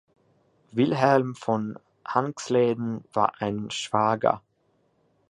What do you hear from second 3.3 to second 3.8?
ein